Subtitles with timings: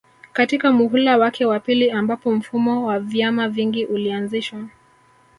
[0.33, 4.67] katika muhula wake wa pili ambapo mfumo wa vyama vingi ulianzishwa